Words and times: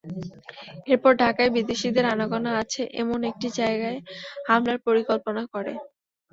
এরপর 0.87 1.11
ঢাকায় 1.21 1.51
বিদেশিদের 1.55 2.05
আনাগোনা 2.13 2.51
আছে 2.61 2.81
এমন 3.01 3.19
একটি 3.31 3.47
জায়গায় 3.59 3.99
হামলার 4.47 4.77
পরিকল্পনা 4.87 5.43
করে। 5.53 5.73